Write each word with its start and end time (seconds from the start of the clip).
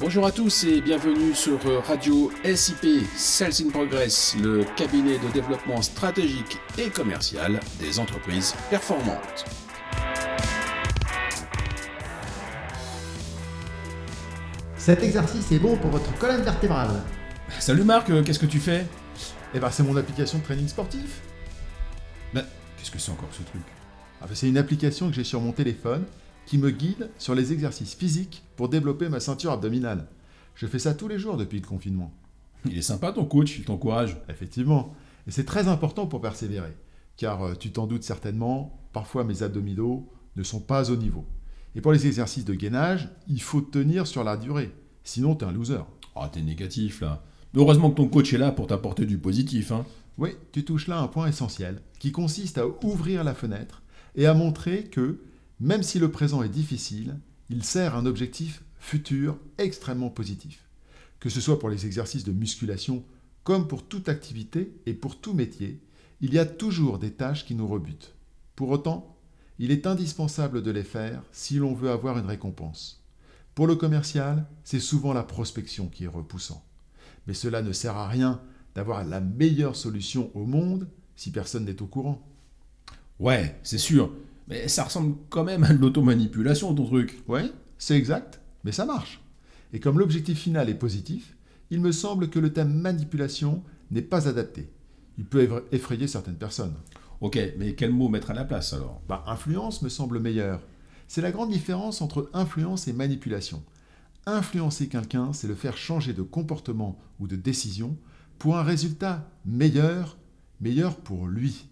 Bonjour 0.00 0.24
à 0.26 0.30
tous 0.30 0.62
et 0.62 0.80
bienvenue 0.80 1.34
sur 1.34 1.58
Radio 1.84 2.30
SIP 2.54 3.04
Sales 3.16 3.66
in 3.66 3.70
Progress, 3.70 4.36
le 4.40 4.64
cabinet 4.76 5.18
de 5.18 5.26
développement 5.32 5.82
stratégique 5.82 6.56
et 6.78 6.88
commercial 6.88 7.58
des 7.80 7.98
entreprises 7.98 8.54
performantes. 8.70 9.44
Cet 14.76 15.02
exercice 15.02 15.50
est 15.50 15.58
bon 15.58 15.76
pour 15.76 15.90
votre 15.90 16.16
colonne 16.18 16.42
vertébrale. 16.42 17.02
Salut 17.58 17.82
Marc, 17.82 18.08
euh, 18.10 18.22
qu'est-ce 18.22 18.38
que 18.38 18.46
tu 18.46 18.60
fais? 18.60 18.86
Eh 19.52 19.58
ben, 19.58 19.68
c'est 19.72 19.82
mon 19.82 19.96
application 19.96 20.38
de 20.38 20.44
training 20.44 20.68
sportif. 20.68 21.22
Ben, 22.32 22.44
qu'est-ce 22.76 22.92
que 22.92 23.00
c'est 23.00 23.10
encore 23.10 23.30
ce 23.32 23.42
truc? 23.42 23.62
Ah 24.22 24.26
ben, 24.28 24.34
c'est 24.36 24.48
une 24.48 24.58
application 24.58 25.08
que 25.08 25.16
j'ai 25.16 25.24
sur 25.24 25.40
mon 25.40 25.50
téléphone 25.50 26.04
qui 26.48 26.56
me 26.56 26.70
guide 26.70 27.10
sur 27.18 27.34
les 27.34 27.52
exercices 27.52 27.92
physiques 27.92 28.42
pour 28.56 28.70
développer 28.70 29.10
ma 29.10 29.20
ceinture 29.20 29.52
abdominale. 29.52 30.06
Je 30.54 30.66
fais 30.66 30.78
ça 30.78 30.94
tous 30.94 31.06
les 31.06 31.18
jours 31.18 31.36
depuis 31.36 31.60
le 31.60 31.66
confinement. 31.66 32.10
Il 32.64 32.78
est 32.78 32.82
sympa 32.82 33.12
ton 33.12 33.26
coach, 33.26 33.58
il 33.58 33.66
t'encourage. 33.66 34.16
Effectivement. 34.30 34.94
Et 35.26 35.30
c'est 35.30 35.44
très 35.44 35.68
important 35.68 36.06
pour 36.06 36.22
persévérer. 36.22 36.74
Car 37.18 37.42
euh, 37.42 37.54
tu 37.54 37.70
t'en 37.70 37.86
doutes 37.86 38.02
certainement, 38.02 38.80
parfois 38.94 39.24
mes 39.24 39.42
abdominaux 39.42 40.08
ne 40.36 40.42
sont 40.42 40.60
pas 40.60 40.90
au 40.90 40.96
niveau. 40.96 41.26
Et 41.74 41.82
pour 41.82 41.92
les 41.92 42.06
exercices 42.06 42.46
de 42.46 42.54
gainage, 42.54 43.10
il 43.28 43.42
faut 43.42 43.60
tenir 43.60 44.06
sur 44.06 44.24
la 44.24 44.38
durée. 44.38 44.72
Sinon, 45.04 45.34
t'es 45.34 45.44
un 45.44 45.52
loser. 45.52 45.84
Ah, 46.16 46.30
t'es 46.32 46.40
négatif 46.40 47.02
là. 47.02 47.22
Heureusement 47.54 47.90
que 47.90 47.96
ton 47.96 48.08
coach 48.08 48.32
est 48.32 48.38
là 48.38 48.52
pour 48.52 48.68
t'apporter 48.68 49.04
du 49.04 49.18
positif. 49.18 49.70
Hein. 49.70 49.84
Oui, 50.16 50.30
tu 50.52 50.64
touches 50.64 50.88
là 50.88 50.98
un 50.98 51.08
point 51.08 51.26
essentiel, 51.26 51.82
qui 51.98 52.10
consiste 52.10 52.56
à 52.56 52.66
ouvrir 52.66 53.22
la 53.22 53.34
fenêtre 53.34 53.82
et 54.16 54.24
à 54.24 54.32
montrer 54.32 54.84
que 54.84 55.20
même 55.60 55.82
si 55.82 55.98
le 55.98 56.10
présent 56.10 56.42
est 56.42 56.48
difficile, 56.48 57.18
il 57.50 57.64
sert 57.64 57.96
un 57.96 58.06
objectif 58.06 58.62
futur 58.78 59.38
extrêmement 59.58 60.10
positif. 60.10 60.64
Que 61.20 61.28
ce 61.28 61.40
soit 61.40 61.58
pour 61.58 61.68
les 61.68 61.86
exercices 61.86 62.24
de 62.24 62.32
musculation, 62.32 63.04
comme 63.42 63.66
pour 63.66 63.86
toute 63.86 64.08
activité 64.08 64.72
et 64.86 64.94
pour 64.94 65.20
tout 65.20 65.34
métier, 65.34 65.80
il 66.20 66.32
y 66.32 66.38
a 66.38 66.46
toujours 66.46 66.98
des 66.98 67.12
tâches 67.12 67.44
qui 67.44 67.54
nous 67.54 67.66
rebutent. 67.66 68.14
Pour 68.54 68.70
autant, 68.70 69.16
il 69.58 69.70
est 69.70 69.86
indispensable 69.86 70.62
de 70.62 70.70
les 70.70 70.84
faire 70.84 71.22
si 71.32 71.56
l'on 71.56 71.74
veut 71.74 71.90
avoir 71.90 72.18
une 72.18 72.26
récompense. 72.26 73.04
Pour 73.54 73.66
le 73.66 73.74
commercial, 73.74 74.46
c'est 74.62 74.78
souvent 74.78 75.12
la 75.12 75.24
prospection 75.24 75.88
qui 75.88 76.04
est 76.04 76.08
repoussant. 76.08 76.64
Mais 77.26 77.34
cela 77.34 77.62
ne 77.62 77.72
sert 77.72 77.96
à 77.96 78.08
rien 78.08 78.40
d'avoir 78.74 79.04
la 79.04 79.20
meilleure 79.20 79.74
solution 79.74 80.30
au 80.34 80.44
monde 80.44 80.88
si 81.16 81.32
personne 81.32 81.64
n'est 81.64 81.82
au 81.82 81.86
courant. 81.86 82.24
Ouais, 83.18 83.58
c'est 83.64 83.78
sûr. 83.78 84.12
Mais 84.48 84.66
ça 84.68 84.84
ressemble 84.84 85.16
quand 85.28 85.44
même 85.44 85.64
à 85.64 85.72
de 85.72 85.78
l'automanipulation, 85.78 86.74
ton 86.74 86.86
truc. 86.86 87.22
Oui, 87.28 87.52
c'est 87.76 87.96
exact, 87.96 88.40
mais 88.64 88.72
ça 88.72 88.86
marche. 88.86 89.20
Et 89.72 89.80
comme 89.80 89.98
l'objectif 89.98 90.38
final 90.38 90.70
est 90.70 90.74
positif, 90.74 91.36
il 91.70 91.80
me 91.80 91.92
semble 91.92 92.30
que 92.30 92.38
le 92.38 92.52
thème 92.52 92.72
manipulation 92.72 93.62
n'est 93.90 94.02
pas 94.02 94.26
adapté. 94.26 94.70
Il 95.18 95.26
peut 95.26 95.64
effrayer 95.72 96.06
certaines 96.06 96.36
personnes. 96.36 96.74
Ok, 97.20 97.38
mais 97.58 97.74
quel 97.74 97.90
mot 97.90 98.08
mettre 98.08 98.30
à 98.30 98.34
la 98.34 98.44
place 98.44 98.72
alors? 98.72 99.02
Bah, 99.08 99.24
Influence 99.26 99.82
me 99.82 99.88
semble 99.88 100.20
meilleur. 100.20 100.62
C'est 101.08 101.20
la 101.20 101.32
grande 101.32 101.50
différence 101.50 102.00
entre 102.00 102.30
influence 102.32 102.88
et 102.88 102.92
manipulation. 102.92 103.62
Influencer 104.26 104.88
quelqu'un, 104.88 105.32
c'est 105.32 105.48
le 105.48 105.54
faire 105.54 105.76
changer 105.76 106.12
de 106.12 106.22
comportement 106.22 106.98
ou 107.18 107.26
de 107.26 107.36
décision 107.36 107.96
pour 108.38 108.56
un 108.56 108.62
résultat 108.62 109.28
meilleur, 109.44 110.16
meilleur 110.60 110.96
pour 110.96 111.26
lui. 111.26 111.66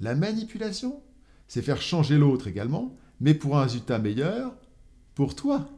La 0.00 0.14
manipulation, 0.14 1.00
c'est 1.50 1.62
faire 1.62 1.82
changer 1.82 2.16
l'autre 2.16 2.46
également, 2.46 2.96
mais 3.18 3.34
pour 3.34 3.58
un 3.58 3.64
résultat 3.64 3.98
meilleur 3.98 4.54
pour 5.16 5.34
toi 5.34 5.68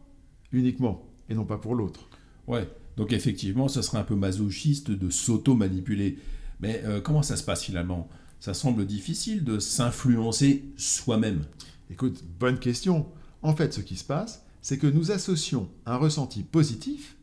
uniquement, 0.52 1.08
et 1.30 1.34
non 1.34 1.46
pas 1.46 1.56
pour 1.56 1.74
l'autre. 1.74 2.10
Ouais, 2.46 2.68
donc 2.98 3.14
effectivement, 3.14 3.68
ça 3.68 3.80
serait 3.80 3.96
un 3.96 4.04
peu 4.04 4.14
masochiste 4.14 4.90
de 4.90 5.08
s'auto-manipuler. 5.08 6.18
Mais 6.60 6.82
euh, 6.84 7.00
comment 7.00 7.22
ça 7.22 7.36
se 7.36 7.42
passe 7.42 7.64
finalement? 7.64 8.10
Ça 8.38 8.52
semble 8.52 8.84
difficile 8.84 9.44
de 9.44 9.58
s'influencer 9.58 10.62
soi-même. 10.76 11.46
Écoute, 11.90 12.22
bonne 12.38 12.58
question. 12.58 13.06
En 13.40 13.56
fait, 13.56 13.72
ce 13.72 13.80
qui 13.80 13.96
se 13.96 14.04
passe, 14.04 14.44
c'est 14.60 14.76
que 14.76 14.86
nous 14.86 15.10
associons 15.10 15.70
un 15.86 15.96
ressenti 15.96 16.42
positif, 16.42 17.16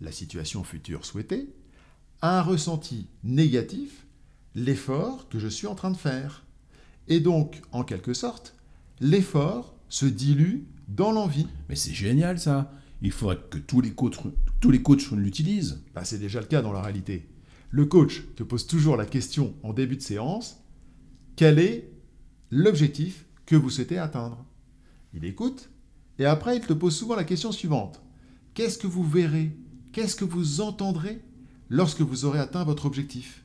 la 0.00 0.10
situation 0.10 0.64
future 0.64 1.04
souhaitée, 1.04 1.54
à 2.22 2.40
un 2.40 2.42
ressenti 2.42 3.06
négatif, 3.22 4.04
l'effort 4.56 5.28
que 5.28 5.38
je 5.38 5.46
suis 5.46 5.68
en 5.68 5.76
train 5.76 5.92
de 5.92 5.96
faire. 5.96 6.43
Et 7.08 7.20
donc, 7.20 7.62
en 7.72 7.84
quelque 7.84 8.14
sorte, 8.14 8.54
l'effort 9.00 9.76
se 9.88 10.06
dilue 10.06 10.64
dans 10.88 11.12
l'envie. 11.12 11.46
Mais 11.68 11.76
c'est 11.76 11.94
génial 11.94 12.38
ça 12.38 12.72
Il 13.02 13.12
faudrait 13.12 13.38
que 13.50 13.58
tous 13.58 13.80
les 13.80 13.92
coachs, 13.92 14.16
tous 14.60 14.70
les 14.70 14.82
coachs 14.82 15.10
l'utilisent. 15.12 15.82
Bah, 15.94 16.04
c'est 16.04 16.18
déjà 16.18 16.40
le 16.40 16.46
cas 16.46 16.62
dans 16.62 16.72
la 16.72 16.82
réalité. 16.82 17.28
Le 17.70 17.86
coach 17.86 18.22
te 18.36 18.42
pose 18.42 18.66
toujours 18.66 18.96
la 18.96 19.06
question 19.06 19.54
en 19.62 19.72
début 19.72 19.96
de 19.96 20.02
séance, 20.02 20.64
quel 21.36 21.58
est 21.58 21.90
l'objectif 22.50 23.26
que 23.46 23.56
vous 23.56 23.68
souhaitez 23.68 23.98
atteindre? 23.98 24.44
Il 25.12 25.24
écoute, 25.24 25.70
et 26.20 26.24
après 26.24 26.56
il 26.56 26.62
te 26.62 26.72
pose 26.72 26.94
souvent 26.94 27.16
la 27.16 27.24
question 27.24 27.50
suivante. 27.50 28.00
Qu'est-ce 28.54 28.78
que 28.78 28.86
vous 28.86 29.02
verrez? 29.02 29.56
Qu'est-ce 29.92 30.14
que 30.14 30.24
vous 30.24 30.60
entendrez 30.60 31.20
lorsque 31.68 32.00
vous 32.00 32.24
aurez 32.24 32.38
atteint 32.38 32.62
votre 32.62 32.86
objectif? 32.86 33.44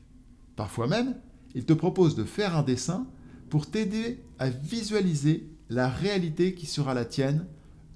Parfois 0.54 0.86
même, 0.86 1.16
il 1.56 1.64
te 1.64 1.72
propose 1.72 2.14
de 2.14 2.24
faire 2.24 2.56
un 2.56 2.62
dessin 2.62 3.08
pour 3.50 3.70
t'aider 3.70 4.22
à 4.38 4.48
visualiser 4.48 5.50
la 5.68 5.88
réalité 5.88 6.54
qui 6.54 6.66
sera 6.66 6.94
la 6.94 7.04
tienne 7.04 7.46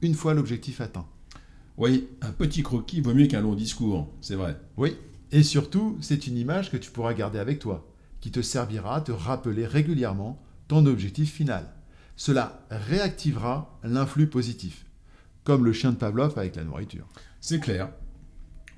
une 0.03 0.15
fois 0.15 0.34
l'objectif 0.34 0.81
atteint. 0.81 1.06
Oui, 1.76 2.09
un 2.20 2.32
petit 2.32 2.62
croquis 2.62 3.00
vaut 3.00 3.15
mieux 3.15 3.26
qu'un 3.26 3.41
long 3.41 3.54
discours, 3.54 4.12
c'est 4.20 4.34
vrai. 4.34 4.60
Oui, 4.76 4.97
et 5.32 5.43
surtout, 5.43 5.97
c'est 6.00 6.26
une 6.26 6.37
image 6.37 6.70
que 6.70 6.76
tu 6.76 6.91
pourras 6.91 7.14
garder 7.14 7.38
avec 7.38 7.59
toi, 7.59 7.88
qui 8.20 8.31
te 8.31 8.43
servira 8.43 8.97
à 8.97 9.00
te 9.00 9.12
rappeler 9.12 9.66
régulièrement 9.66 10.41
ton 10.69 10.87
objectif 10.87 11.32
final. 11.32 11.72
Cela 12.16 12.64
réactivera 12.70 13.78
l'influx 13.82 14.28
positif, 14.28 14.87
comme 15.43 15.64
le 15.64 15.72
chien 15.72 15.93
de 15.93 15.97
Pavlov 15.97 16.38
avec 16.38 16.56
la 16.56 16.64
nourriture. 16.64 17.06
C'est 17.41 17.60
clair. 17.60 17.91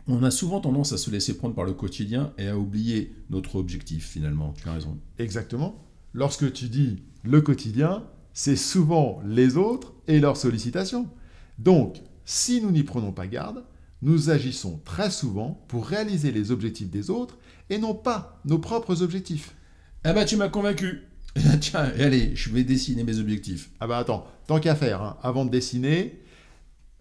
On 0.07 0.23
a 0.23 0.31
souvent 0.31 0.61
tendance 0.61 0.93
à 0.93 0.99
se 0.99 1.11
laisser 1.11 1.37
prendre 1.37 1.55
par 1.55 1.65
le 1.65 1.73
quotidien 1.73 2.33
et 2.39 2.49
à 2.49 2.57
oublier 2.57 3.13
notre 3.29 3.57
objectif 3.57 4.09
finalement, 4.09 4.53
tu 4.53 4.69
as 4.69 4.73
raison. 4.73 4.99
Exactement 5.19 5.86
lorsque 6.13 6.53
tu 6.53 6.69
dis 6.69 7.03
le 7.25 7.41
quotidien, 7.41 8.05
c'est 8.33 8.57
souvent 8.57 9.21
les 9.25 9.57
autres 9.57 9.95
et 10.09 10.21
leurs 10.21 10.37
sollicitations. 10.37 11.09
Donc, 11.59 12.03
si 12.25 12.61
nous 12.61 12.71
n'y 12.71 12.83
prenons 12.83 13.13
pas 13.13 13.27
garde, 13.27 13.65
nous 14.03 14.31
agissons 14.31 14.81
très 14.85 15.11
souvent 15.11 15.65
pour 15.69 15.87
réaliser 15.87 16.33
les 16.33 16.51
objectifs 16.51 16.91
des 16.91 17.11
autres 17.11 17.39
et 17.71 17.79
non 17.79 17.95
pas 17.95 18.41
nos 18.45 18.59
propres 18.59 19.03
objectifs. 19.03 19.55
Ah 20.05 20.13
bah 20.13 20.25
tu 20.25 20.37
m'as 20.37 20.49
convaincu. 20.49 21.03
Tiens, 21.61 21.93
allez, 21.99 22.35
je 22.35 22.51
vais 22.51 22.65
dessiner 22.65 23.05
mes 23.05 23.19
objectifs. 23.19 23.71
Ah 23.81 23.87
bah 23.87 23.99
attends, 23.99 24.27
tant 24.47 24.61
qu'à 24.61 24.75
faire, 24.75 25.03
hein, 25.03 25.19
avant 25.23 25.45
de 25.45 25.51
dessiner, 25.51 26.21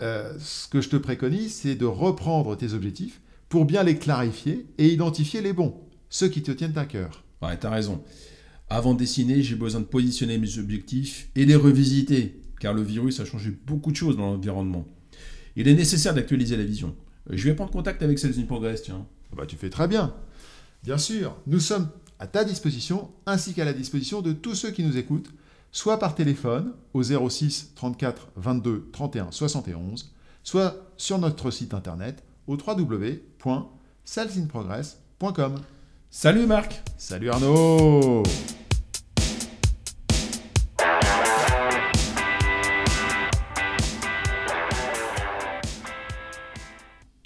euh, 0.01 0.33
ce 0.39 0.67
que 0.67 0.81
je 0.81 0.89
te 0.89 0.95
préconise, 0.95 1.53
c'est 1.53 1.75
de 1.75 1.85
reprendre 1.85 2.55
tes 2.55 2.73
objectifs 2.73 3.21
pour 3.49 3.65
bien 3.65 3.83
les 3.83 3.97
clarifier 3.97 4.65
et 4.77 4.87
identifier 4.89 5.41
les 5.41 5.53
bons, 5.53 5.75
ceux 6.09 6.27
qui 6.27 6.41
te 6.43 6.51
tiennent 6.51 6.77
à 6.77 6.85
cœur. 6.85 7.23
Ouais, 7.41 7.57
t'as 7.57 7.69
raison. 7.69 8.03
Avant 8.69 8.93
de 8.93 8.99
dessiner, 8.99 9.43
j'ai 9.43 9.55
besoin 9.55 9.81
de 9.81 9.85
positionner 9.85 10.37
mes 10.37 10.57
objectifs 10.57 11.29
et 11.35 11.45
les 11.45 11.55
revisiter, 11.55 12.41
car 12.59 12.73
le 12.73 12.81
virus 12.81 13.19
a 13.19 13.25
changé 13.25 13.51
beaucoup 13.51 13.91
de 13.91 13.95
choses 13.95 14.17
dans 14.17 14.25
l'environnement. 14.25 14.87
Il 15.55 15.67
est 15.67 15.75
nécessaire 15.75 16.15
d'actualiser 16.15 16.57
la 16.57 16.63
vision. 16.63 16.95
Je 17.29 17.43
vais 17.43 17.55
prendre 17.55 17.71
contact 17.71 18.01
avec 18.01 18.17
Sales 18.17 18.39
in 18.39 18.43
Progress, 18.43 18.83
tiens. 18.83 19.05
Ah 19.31 19.35
bah, 19.37 19.45
tu 19.45 19.55
fais 19.55 19.69
très 19.69 19.87
bien. 19.87 20.15
Bien 20.83 20.97
sûr, 20.97 21.37
nous 21.47 21.59
sommes 21.59 21.89
à 22.19 22.27
ta 22.27 22.43
disposition, 22.43 23.09
ainsi 23.25 23.53
qu'à 23.53 23.65
la 23.65 23.73
disposition 23.73 24.21
de 24.21 24.33
tous 24.33 24.55
ceux 24.55 24.71
qui 24.71 24.83
nous 24.83 24.97
écoutent, 24.97 25.31
soit 25.71 25.99
par 25.99 26.15
téléphone 26.15 26.73
au 26.93 27.03
06 27.03 27.73
34 27.75 28.29
22 28.35 28.89
31 28.91 29.31
71, 29.31 30.11
soit 30.43 30.91
sur 30.97 31.19
notre 31.19 31.51
site 31.51 31.73
internet 31.73 32.23
au 32.47 32.57
www.salesinprogress.com. 32.57 35.55
Salut 36.17 36.47
Marc. 36.47 36.81
Salut 36.97 37.29
Arnaud 37.29 38.23